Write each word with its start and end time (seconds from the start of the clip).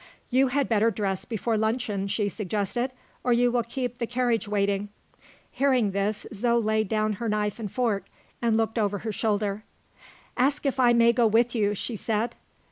"You 0.31 0.47
had 0.47 0.67
better 0.67 0.89
dress 0.89 1.25
before 1.25 1.59
luncheon," 1.59 2.07
she 2.07 2.27
suggested, 2.27 2.91
"or 3.23 3.33
you 3.33 3.51
will 3.51 3.61
keep 3.61 3.99
the 3.99 4.07
carriage 4.07 4.47
waiting." 4.47 4.89
Hearing 5.51 5.91
this, 5.91 6.25
Zo 6.33 6.57
laid 6.57 6.87
down 6.89 7.13
her 7.21 7.29
knife 7.29 7.59
and 7.59 7.71
fork, 7.71 8.05
and 8.41 8.57
looked 8.57 8.79
over 8.79 8.97
her 9.05 9.11
shoulder. 9.11 9.63
"Ask 10.35 10.65
if 10.65 10.79
I 10.79 10.91
may 10.91 11.13
go 11.13 11.27
with 11.27 11.53
you," 11.53 11.75
she 11.75 11.95
said. 11.95 12.35